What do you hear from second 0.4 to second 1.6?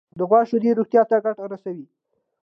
شیدې روغتیا ته ګټه